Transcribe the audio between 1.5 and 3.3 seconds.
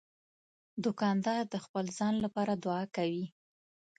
د خپل ځان لپاره دعا کوي.